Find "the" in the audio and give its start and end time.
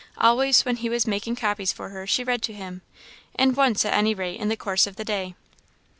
4.49-4.57, 4.95-5.05